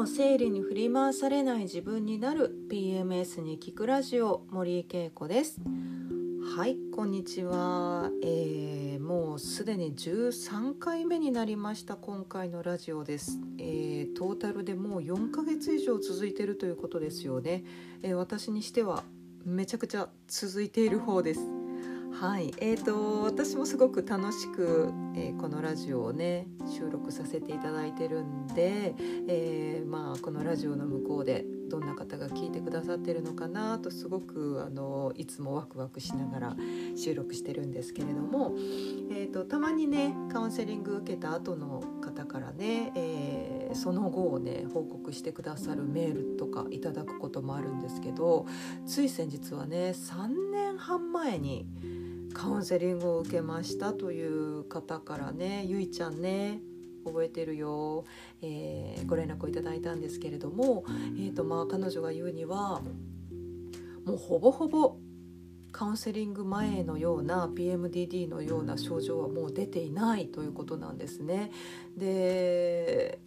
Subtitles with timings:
[0.00, 5.60] もう生理に振り回されない自分になる PMS に聞くラジオ森井恵子です。
[6.56, 17.62] はいこんにちは、えー、もうすでに13回目になりました今回のラジオです、えー、トータルでもう4ヶ月以上続いているということですよね、
[18.02, 19.04] えー、私にしては
[19.44, 21.59] めちゃくちゃ続いている方です。
[22.20, 22.52] はい。
[22.58, 28.94] えーと、私もすごく楽しく、えー、このラジオをね収録させていただいてるんで、
[29.26, 36.56] えー、まあ、このラジオの向こうでどんな方が聞いてくださってるのかなとすごくあのいつもワクワクしながら
[36.94, 48.46] 収録してるんですけれども、えーと、たまにねカウンセリング受けた後の方からね、えー、その後をね報告してくださるメールとかいただくこともあるんですけど
[48.84, 51.66] つい先日はね3年半前に
[52.32, 56.60] カウンセリングを受けましたという方からねゆいちゃんね
[57.04, 58.04] 覚えてるよ、
[58.42, 60.84] えー、ご連絡をいただいたんですけれども、
[61.16, 62.82] えーとまあ、彼女が言うには
[64.04, 64.96] もうほぼほぼ
[65.72, 71.52] カウンセリング前のような PMDD のような症状はもう出ていないということなんですね。
[71.96, 73.20] で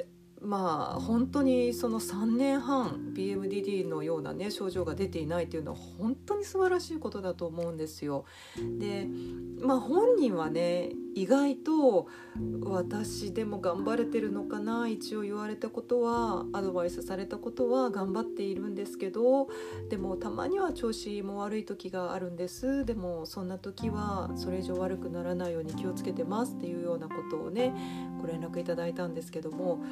[0.43, 8.25] まあ本当にその3年半 PMDD のようなね症状が出ていないというのは本当に素晴らしいことだと思うんですよ。
[8.79, 9.07] で
[9.61, 12.07] まあ本人はね意外と
[12.61, 19.47] 私でも頑張れてるのかな一応言われたことはアドバイスされたことは頑張っているんですけど
[19.89, 27.73] でもたまには調子も悪い時があるんですでもそんな時はそれ以上悪くならないように気をつけてますっていうようなことをね
[28.19, 29.83] ご連絡いただいたんですけども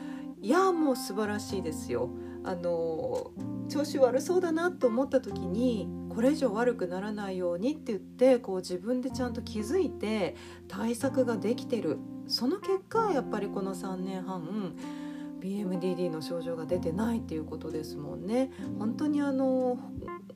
[0.41, 2.09] いやもう素晴らしいですよ。
[2.43, 3.31] あの
[3.69, 10.35] 調子悪そうだなと思った時にこれ以上悪くならないようにって言ってこう自分でちゃんと気づいて
[10.67, 14.75] 対策ができてるその結果やっぱりこの3年半
[15.39, 18.51] BMDD の症状が出てないっていうことですもんね。
[18.77, 19.79] 本当にあの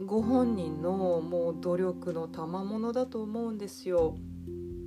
[0.03, 4.17] ご本人のもう努力の賜物だと思うんですよ。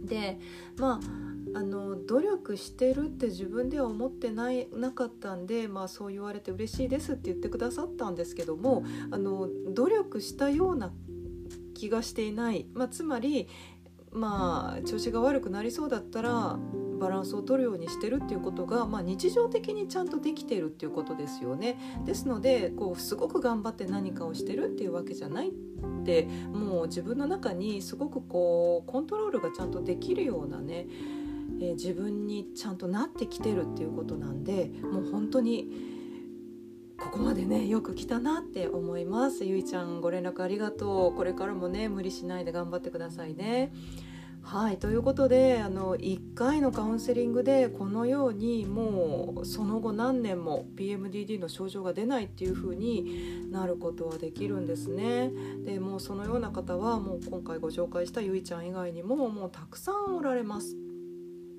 [0.04, 0.40] で
[0.76, 10.92] まああの努力してるって自分では思ってないなかったんで、まあ、そう言われて嬉しいですって言ってくださったんですけどもあの努力したような
[11.74, 13.48] 気がしていない、まあ、つまり、
[14.12, 16.60] まあ、調子が悪くなりそうだったら
[17.00, 21.76] バランスを取るようにしてるっていうことが、まあ、日常的にちゃんとできてるっていうことですよね。
[22.04, 25.52] ですのでこうすごく頑張って何かをしてるっていうわけじゃないっ
[26.04, 30.86] てもう自分の中にすごくこうコントロールがちゃんとできるようなね
[31.60, 35.98] えー、自分にちゃんとなってきてるっていうことなんでもう本当に
[36.98, 39.44] ここまでねよく来たなって思います。
[39.44, 41.16] ゆいちゃんご連絡ありがとう。
[41.16, 43.72] これからもね無理しないで頑張ってくださいね。
[44.42, 55.30] はいということであの1回のカウンセリングでこのようにもうその後何年も PMDD の症状が出ないっていう風になることはできるんですね。
[55.64, 60.87] でもうそのような方はもう今回ご紹介したゆいちゃん以外にももうたくさんおられます。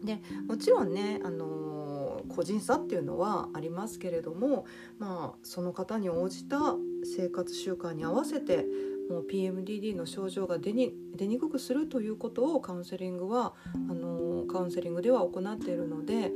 [0.04, 4.66] でもちろんね、あのー、個人差っていうのはありますけれども、
[4.98, 8.66] まあ、その方に応じた生活習慣に合わせて
[9.10, 16.32] もう PMDD の症状が出に出にくくするということをカウンセリングはあのー、カウンセリングでは行っているので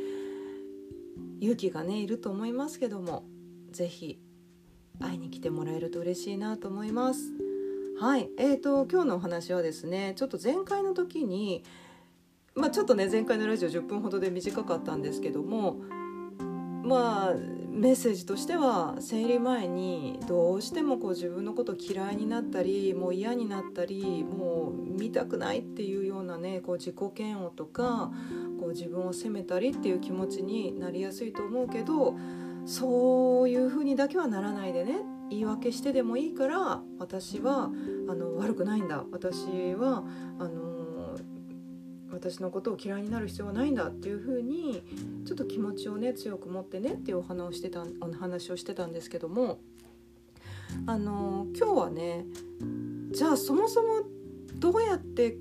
[1.40, 3.26] 勇気がねいると思いますけども
[3.72, 4.20] 是非
[5.00, 7.32] 会いに来てもらえると嬉しいなと思います。
[8.00, 11.64] はい、えーと今日のお話はですねちょっと前回の時に
[12.56, 15.82] まあ、ちょっとね前回のラジオ10分ほどで短かったんですけども
[16.84, 17.34] まあ
[17.70, 28.12] メッセージとしては生理前にどうしてもこう自分のこと嫌いになったりもう嫌になったりもう見たくないっていうようなねこう自己嫌悪とか
[28.60, 32.16] こう自分を責めたりっていう気持ちになりやすいと思うけど
[32.66, 34.98] そういうふうにだけはならないでね
[35.30, 37.72] 言い訳してでもいいから私は
[38.08, 39.04] あの悪くないんだ。
[39.12, 40.04] 私は
[40.38, 40.73] あの
[42.14, 44.84] 私のことを嫌いになる必要はないんだっていうふうに
[45.26, 49.60] ちょっと気持ちをね強く持ってねっていうお話をしてたお話をしてたんですけども
[50.86, 52.26] あの今日はね
[53.12, 54.04] じゃあそもそも
[54.56, 55.38] どうやって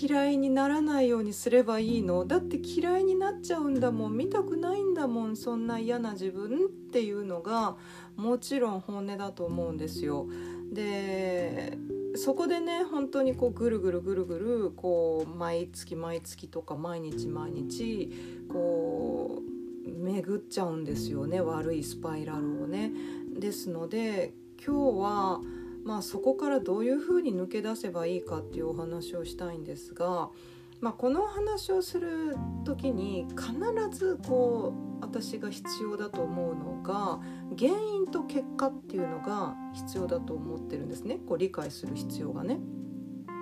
[0.00, 2.24] 嫌いにならないようにすればいいの？
[2.24, 7.76] だって嫌いになっちゃうんだもん見たくないんだもんそんな嫌な自分っていうのが
[8.16, 10.26] もちろん本音だと思うんですよ。
[10.72, 11.78] で
[12.14, 18.12] そこでね本当にこうぐるぐるぐるぐるこう毎月毎月とか毎日毎日
[18.48, 19.42] こ
[19.86, 22.92] う巡っちゃうんですよね悪いスパイラルをね。
[23.38, 24.32] ですので
[24.64, 25.40] 今日は
[25.84, 30.30] まあそこからどういうふうに抜け出せばいいかっていうお話をしたいんですが
[30.80, 33.52] まあ、この話をする時に必
[33.90, 37.20] ずこう私が必要だと思うのが
[37.58, 42.60] 原因と結果っていうのが必要だと思ってるんですねこう理解する必要がね。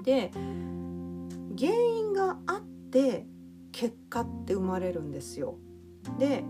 [0.05, 0.31] で
[1.59, 2.61] 原因があっ
[2.91, 3.27] て
[3.73, 5.57] 結果って生まれるんですよ。
[6.19, 6.45] で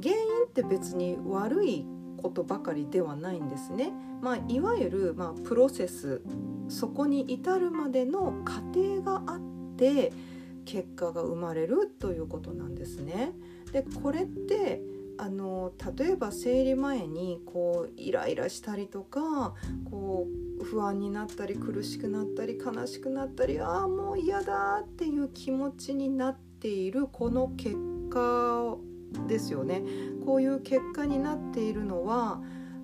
[0.00, 1.86] 原因って別に悪い
[2.18, 3.92] ことばかりではないんですね。
[4.20, 6.22] まあ、いわゆる、まあ、プロセス
[6.68, 9.40] そこに至るまでの過程があっ
[9.78, 10.12] て
[10.64, 13.32] 結果が生まれるということなんですね。
[13.72, 14.82] でこれって
[15.18, 19.54] あの例えば生理前にこうイライラしたりとか
[19.90, 20.26] こ
[20.60, 27.76] う不安になったり苦しくなったり悲しくなったりああもう嫌だっていう気持ちになっているこの結
[28.10, 28.76] 果
[29.26, 29.82] ですよね
[30.24, 32.40] こういう結果になっているのは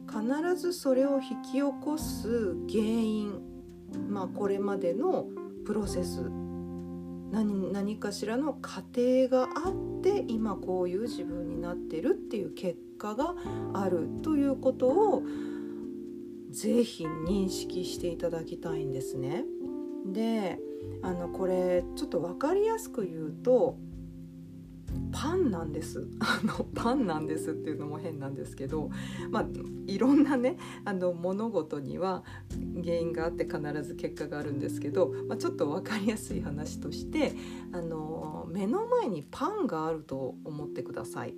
[0.09, 3.41] 必ずそれを引き起こす原因
[4.09, 5.27] まあこれまでの
[5.65, 6.31] プロセス
[7.35, 13.35] 何何かしらの過程があって今こういう自分になってるっていう結果が
[13.75, 15.23] あるということを
[16.53, 19.45] 是非認識していただきたいんですね。
[20.07, 20.61] で
[21.03, 23.79] あのこれちょっと分かりやすく言うと
[25.25, 28.91] パンなんです あのパンなんですっていうのも変なんですけど、
[29.31, 29.47] まあ、
[29.87, 32.25] いろんなねあの物事には
[32.83, 37.35] 原因があって必ず結果があるんですけど、まあ、ちょっと分かりやすい話として
[37.73, 41.35] あの目の前にパンがあると思ってください。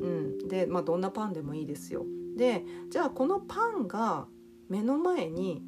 [0.00, 2.06] うん、で、まあ、どんなパンでもいいですよ。
[2.38, 4.26] でじゃあこのパンが
[4.70, 5.62] 目の前に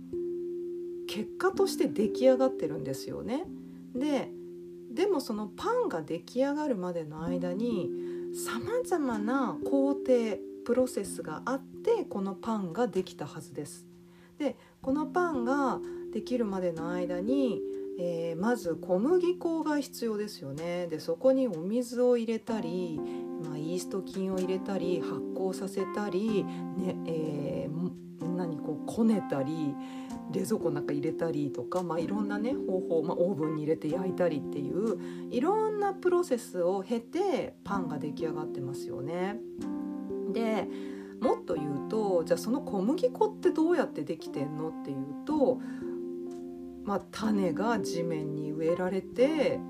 [1.06, 3.44] 結果として出来上がってるんですよね。
[3.94, 4.32] で
[4.94, 7.90] でもそのパンが出来上がるまでの間に
[8.34, 10.04] さまざまな工程
[10.64, 13.86] プロセスがあってこのパンができたはずです。
[14.38, 15.78] でこのパンが
[16.12, 17.60] できるまでの間に、
[17.98, 20.86] えー、まず小麦粉が必要ですよね。
[20.88, 23.00] でそこにお水を入れたり、
[23.44, 29.74] まあ、イースト菌を入れたり発酵させたり、ねえー、何こうこねたり
[30.32, 34.98] 冷蔵庫の中入れたりとか、まあ、いろんなね方法、まあ、オーブンに入れて焼いたりっていう
[35.30, 39.36] いろんなプロセスを経てパンが出来上がってますよね。
[40.32, 40.66] で
[41.20, 45.60] もっと言うとじゃあその小麦粉ってどうやってできてんのっていうと、
[46.84, 49.60] まあ、種が地面に植えられて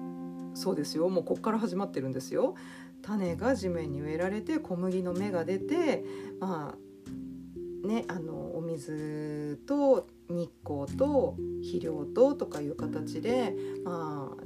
[0.54, 2.54] そうですよもうこっから始まってるんですよ。
[3.02, 6.04] 種が地面に植えられて小麦の芽が出て
[6.40, 13.54] まあねあのお水と日光と肥料ととかいう形で、
[13.84, 14.44] まあ、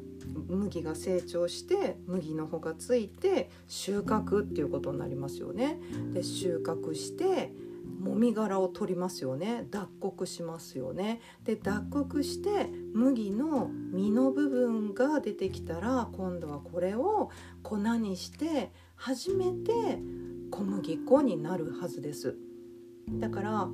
[0.48, 5.78] 麦が成長して麦の穂がついて収穫っていうことになりますよね。
[6.12, 7.52] で収穫して
[8.06, 9.66] もみ殻を取りますよね。
[9.70, 11.20] 脱穀しますよね。
[11.44, 17.30] で脱穀して麦の実の部分が出てきたら今度はこれを
[17.62, 19.98] 粉にして初めて
[20.50, 22.36] 小麦粉になるはずです。
[23.08, 23.68] だから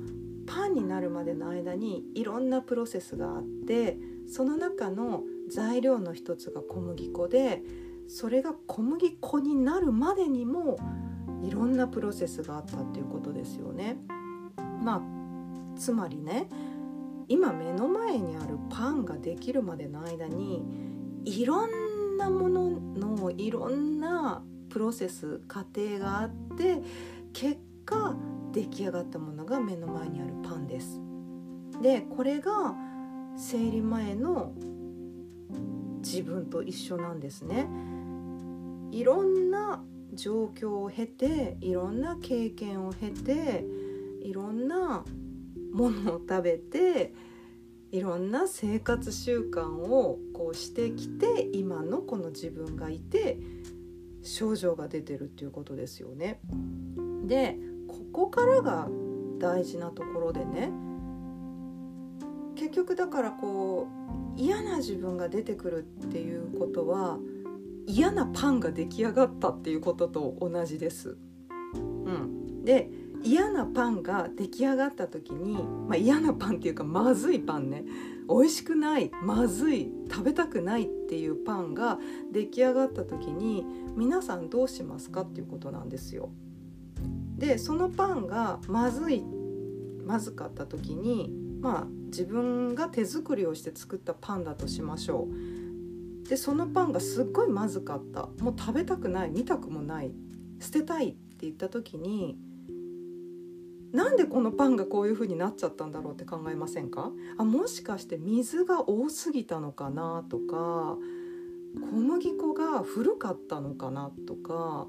[0.45, 3.97] パンになるまでの間にいろんなプロセスがあって
[4.27, 7.61] その中の材料の一つが小麦粉で
[8.07, 10.77] それが小麦粉になるまでにも
[11.43, 13.97] いろんなプロセスがあったっていうことですよね。
[14.83, 16.47] まあつまりね
[17.27, 20.63] 今目の前にあるパンができるまでの間に
[21.25, 26.81] いろんなもののいろんなプロセス過程があって
[27.31, 28.15] 結果
[28.51, 30.99] 出来上がったものが目の前にあるパンです。
[31.81, 32.75] でこれが
[33.35, 34.53] 生理前の
[36.01, 37.67] 自分と一緒なんですね。
[38.91, 43.65] いろんな状況を経ていろんな経験を経て
[44.23, 45.03] いろんな
[45.73, 47.13] ものを食べて
[47.91, 53.37] いろんな生活習慣をこうしてきて今のこの自分がいて
[54.23, 56.39] 症状が出てるっていうことですよね。
[57.27, 58.89] でここからが
[59.37, 60.71] 大事なところでね
[62.55, 63.87] 結局だからこ
[64.37, 67.19] う嫌な自分が出てくるっていうことは
[67.85, 71.17] 嫌なパンが出来上がったっていうことと同じです。
[71.75, 72.89] うん、で
[73.23, 77.83] 嫌なパンが出来上がった時に、まあ、嫌なパンっていうかまずいパンね。
[78.29, 81.99] 美味しくないまずい食べたくないっていうパンが
[82.31, 83.65] 出来上がった時に
[83.95, 86.29] 皆さんどうしますかっていうことなんですよ。
[87.37, 89.23] でそのパンがまずい
[90.05, 96.27] まずかった時にまあ自分が手作りをして作ったパンだとしましょう。
[96.29, 98.27] でそのパンがすっごいまずかった。
[98.41, 100.11] もう食べたくない見たくもない
[100.59, 102.37] 捨てたいって言った時に
[103.93, 107.11] なんでこのパンがこういう風になっちゃったんだろうって考えませんか？
[107.37, 110.97] あもしかして水が多すぎたのかなとか
[111.79, 114.87] 小麦粉が古かったのかなとか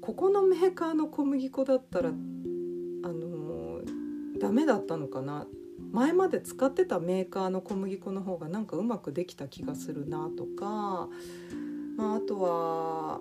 [0.00, 5.46] ここのメーカーの小麦粉だったらあのー、ダメだったのかな？
[5.92, 11.08] 前まで使ってたメーカーの小麦粉の方がなんかうまくできた気がするなとか、
[11.96, 13.20] まあ、あとは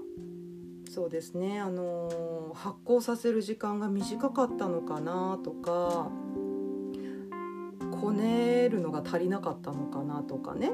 [0.96, 1.60] そうですね。
[1.60, 6.10] あの発酵させる時間が短かったのかなとか
[8.00, 10.72] こねるのが足りなかったのかなとかね。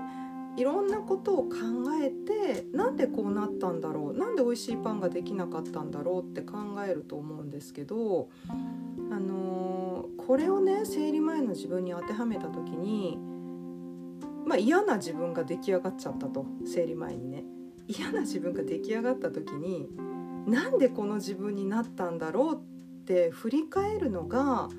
[0.58, 1.56] いろんなことを考
[2.04, 4.18] えてなんでこうなったんだろう？
[4.18, 8.30] なんで美味しいパンができなかったんだろうって考えると思うんですけど、
[9.10, 13.18] あの、これをね生理前の自分に当てはめた時に、
[14.46, 16.46] まあ、嫌な自分が出来上がっちゃったと。
[16.63, 17.44] 生理前にね。
[17.88, 19.89] 嫌な自分が出来上がった時に
[20.47, 24.69] なんでこの自分になったんだろうって振り返るのが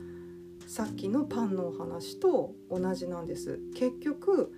[0.67, 4.53] さっきのパンのお話と同じなんです結局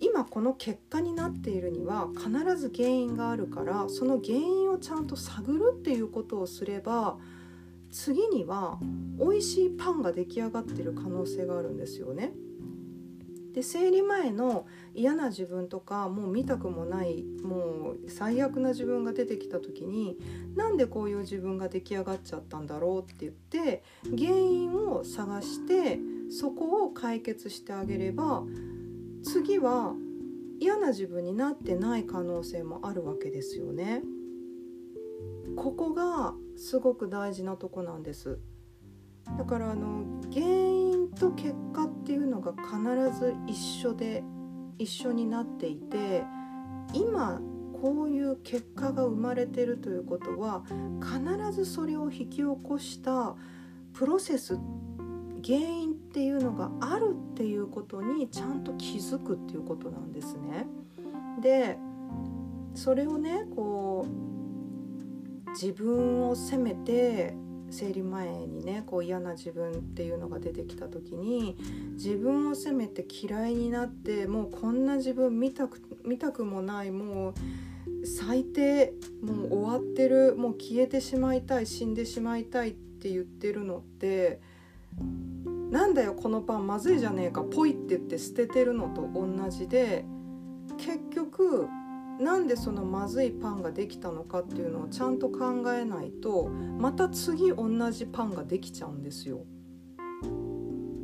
[0.00, 7.16] 今この結果になっているには必ず原因があるからその原因をちゃんと探るっていうことをすれば
[7.90, 8.78] 次には
[9.18, 12.32] 美味しいパンが出来上がってる可能性があるんですよね。
[13.54, 20.16] で生理前の嫌な自分とかもう見たくもないもう最悪な自分が出てきた時に
[20.56, 25.98] なんでこういう自分が出来上がっちゃったんだろうって言って原因を探して
[26.30, 28.42] そこを解決してあげれば
[29.22, 29.94] 次は
[30.60, 34.02] 嫌な自分になってない可能性もあるわけですよね。
[35.56, 38.38] ここがすごく大事なとこなんです。
[39.38, 40.71] だからあの原因
[41.22, 44.24] と結果っていうのが必ず一緒で
[44.76, 46.24] 一緒になっていて
[46.92, 47.40] 今
[47.80, 50.64] こういう結果が生まれてるということは
[51.00, 53.36] 必ずそれを引き起こした
[53.92, 54.58] プロセス
[55.46, 60.66] 原因っていうのがあるっていうことにちゃんと気づくっていうことなんですね。
[61.40, 61.78] で
[62.74, 64.06] それをねこ
[65.46, 67.34] う自分を責めて
[67.72, 71.56] 生理前にねこう嫌な自分っていうのが出てきた時に
[71.94, 77.34] 自分を責めて嫌いになってもうこんな自分見たく見たくもないもう
[78.06, 84.40] 最低もう終わってるもう消えてしまいたい死んでしまいたいって言ってるのって
[85.70, 90.04] なんだよこのパンまずいじゃねえかポイって言って捨ててるのと同じで
[90.76, 91.66] 結局
[92.22, 99.44] なんでそのまずいパンができたのかっていうのをちゃんと考えないとまた次同じパンができちゃうんですよ。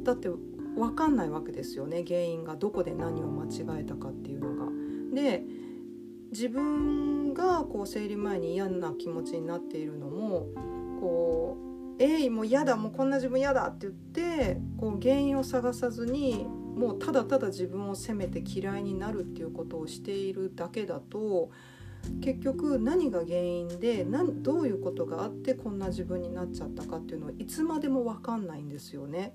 [0.04, 4.72] だって分かんないわけですよね原因がどこで何を間違えたかっていうのが。
[5.12, 5.44] で
[6.30, 10.46] 自分がこう生理前に嫌な気持ちになっているのも
[11.00, 11.56] こ
[11.98, 16.46] う「えいもう嫌だもうこんな自分嫌だ」って言ってこう原因を探さずに
[16.78, 21.50] もうただただ自分を責めて嫌いになるっていうことをしているだけだと
[22.20, 29.34] 結局何が原因で何どういうことがあってこんな自分になっちゃったかっていうのはいつまでも分かんないんですよね。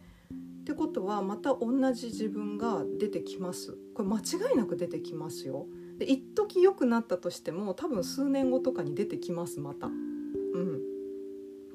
[0.61, 3.77] ってことはまた同じ自分が出てきます。
[3.93, 5.67] これ間違いなく出てきますよ。
[5.97, 9.89] で一時良くなったとしても多分数年後とかに出てきますまた。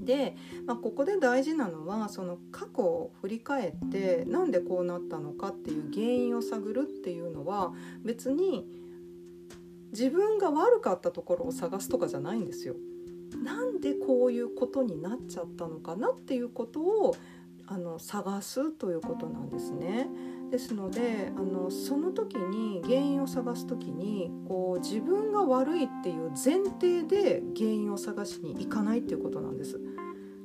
[0.09, 0.35] で、
[0.65, 8.67] まあ、ここで大事なのはその過去を振り返ってなんでこうなったのかっていう原因を探るっていうのは別に
[9.93, 12.75] 自分が悪かったところを探すとかじゃないんですよ。
[13.45, 17.15] なんでこういうことになっちゃったのかなっていうことを
[17.67, 20.09] あの探すということなんですね。
[20.51, 29.79] ですのであのその時に原因を探す時にこう自分が悪いっていう前提で原因を探しに行かないっていうことなんです。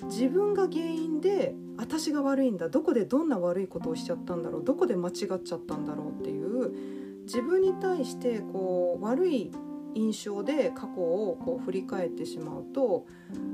[0.05, 9.51] 自分が原因で私が悪いんだどこでどんな悪いことをしちゃったんだろうどこで間違っちゃったんだろうっていう自分に対してこう悪い
[9.95, 13.05] 印象で過去をこう振り返ってしまうと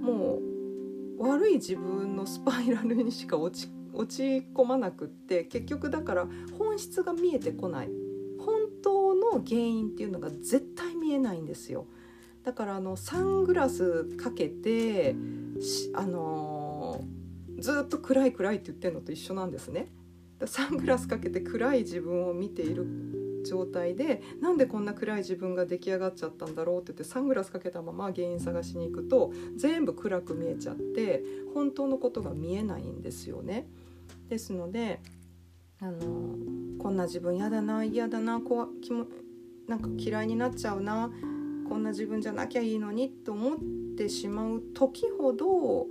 [0.01, 0.39] も
[1.19, 6.27] う悪い自分のスパイラルにしか落ち落ち込まなくって結局だから
[6.57, 7.89] 本質が見えてこない。
[8.39, 11.85] 本当の原因っていうのが絶対見えないんですよ。
[12.49, 15.15] だからあのサングラスかけて
[15.93, 19.89] あのー、ずっと暗い暗いって言ってるのと一緒なんですね
[20.45, 22.87] サングラスかけて暗い自分を見ている
[23.45, 31.21] 状態でなんでこんな暗い自分が出来上がっちゃったんだろうって言ってサングラスかけたまま原因探しに行くと全部暗く見えちゃって
[31.53, 33.67] 本当のことが見えないんですよね。
[34.27, 35.01] ですので
[35.79, 35.99] あの
[36.79, 39.05] こんな自分嫌だな嫌だなこ気も
[39.67, 41.11] なんか嫌いになっちゃうな
[41.69, 43.57] こんな自分じゃなきゃいいのにと思っ
[43.95, 45.85] てしまう時ほど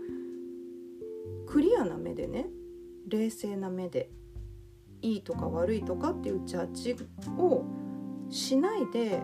[1.46, 2.46] クリアな目でね
[3.06, 4.10] 冷静な目で
[5.00, 6.96] いいとか悪いとかっていうジャッジ
[7.38, 7.64] を
[8.28, 9.22] しないで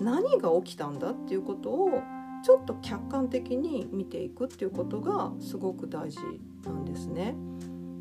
[0.00, 2.02] 何が起きたんだっていうことを
[2.44, 6.20] ちょっと客観的に見ていくっていうことがすごく大事
[6.64, 7.36] なんですね。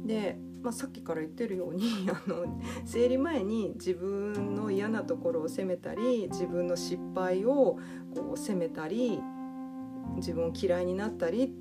[0.06, 7.78] で、まあ、さっきから言ってるように あの生理前に自分の嫌なところを責めたり自分の失敗を
[8.14, 9.18] こう責めたり
[10.18, 11.56] 自分を嫌いになったり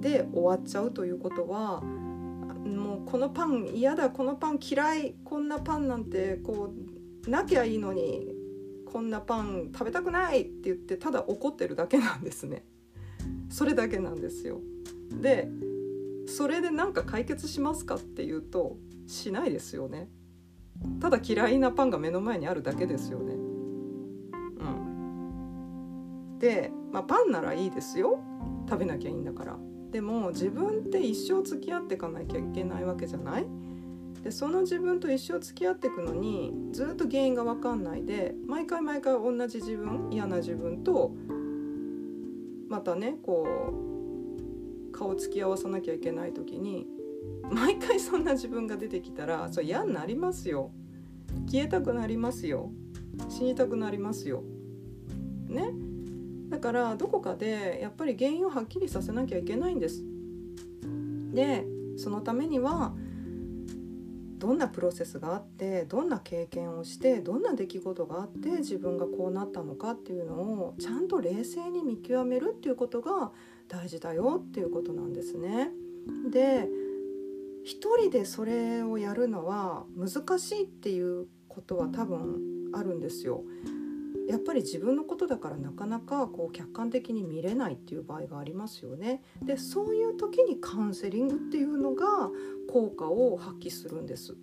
[0.00, 6.72] で終わっちゃうということはもうこのパン嫌だこのパン嫌いこんなパンなんてこ
[7.26, 8.34] うなきゃいいのに
[8.86, 12.64] こんなパン食べたくないって言ってただ怒ってるだけなんですね。
[13.50, 14.62] それだけなんですよ。
[15.20, 15.50] で
[16.36, 18.76] それで何か解決しますかっていうと
[19.06, 20.10] しないですよね。
[21.00, 23.32] ただ嫌いなパンが目の前にあるだけですよね。
[23.32, 23.36] う
[26.34, 26.38] ん。
[26.38, 28.20] で、まあ、パンならいいですよ。
[28.68, 29.56] 食べなきゃいいんだから。
[29.90, 33.46] でも自分って一生付き合っていかなきゃいけないわけじゃない。
[34.22, 38.04] でその自分と一生付き合っていくのにずっと原因が分かんない。
[38.04, 41.14] で毎回毎回同じ自分嫌な自分と
[42.68, 43.85] またねこう
[44.96, 46.86] 顔つき合わさなきゃいけない時に
[47.50, 50.70] 毎回そんな自分が出てきたらそれ嫌になりますよ。
[51.50, 52.70] 消えたくなりますよ。
[53.28, 54.42] 死にたくなりますよ。
[55.48, 55.70] ね。
[56.48, 60.02] だからどこかでやっぱり原因をはっきりさせなきゃいけないんです。
[61.32, 62.94] でそのためには
[64.46, 73.32] どんなプロセスがあってどんな経験をしてどんな出来事があって自分がこうなったのかっていうのをちゃんと冷静に見極めるっていうことが
[73.66, 75.70] 大事だよっていうことなんですね。
[76.30, 76.68] で
[77.64, 83.42] 一人でそれをやるのは難しいっていうことは多分あるんですよ。
[84.28, 89.22] やっぱり自分のことだからなかなかこう客観的に見れないっていう場合がありますよね。
[89.42, 92.30] でそういう時にカウンセリングっていうのが
[92.68, 94.36] 効果を発揮するんです。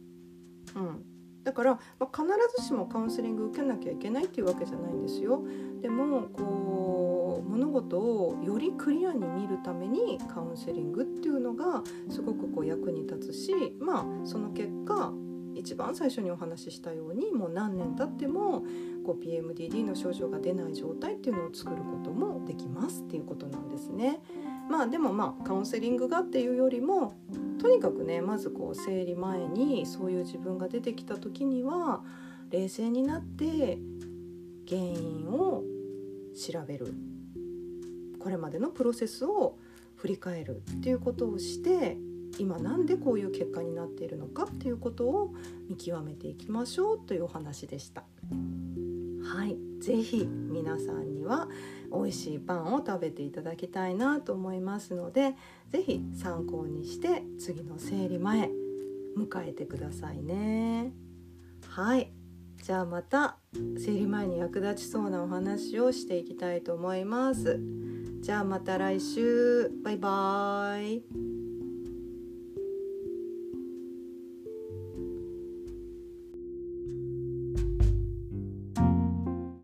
[0.76, 1.06] うん、
[1.44, 5.44] だから、まあ、必ずしもカウンセリング受けなきゃいけないっていうわけじゃないんですよ。
[5.82, 15.12] でもこう物事をよりクリアに見るためにカウンセリングっていうのがすごくこう役に立つしまあその結果
[15.56, 18.64] 一番最初にお話ししたようにもう何年経っても
[19.06, 24.22] こう PMDD の症状が出ない状態っていうのを作ることもできますっていうことなんですね。
[24.70, 27.14] まあでもまあカウンセリングがっていうよりも
[27.60, 32.04] とにかくねまずこう生理前にそういう自分が出てきた時には
[32.50, 33.80] 冷静になって
[34.68, 35.64] 原因を
[36.36, 36.94] 調べる
[38.20, 39.58] これまでのプロセスを
[39.96, 41.98] 振り返るっていうことをして
[42.40, 45.34] 今なんでこういう結果になっているのかっていうことを
[45.70, 48.04] 見極めていきましょうというお話でした。
[49.24, 51.48] はい、ぜひ皆さんには
[51.92, 55.36] 美味しいパンを食べていただきたいなと思いますので
[55.72, 58.50] ぜひ参考にして次の生理前
[59.18, 60.92] 迎えてくださいね。
[61.68, 62.12] はい
[62.62, 63.38] じゃあまた
[63.78, 67.60] 生理前に役立ちそうなお話をしていきたいと思います。
[68.22, 71.43] じゃあまた来週バイバーイ